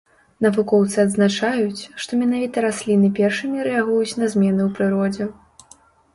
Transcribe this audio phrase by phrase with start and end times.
[0.43, 5.25] Навукоўцы адзначаюць, што менавіта расліны першымі рэагуюць на змены ў прыродзе.